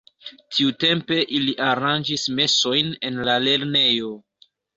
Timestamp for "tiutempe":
0.53-1.19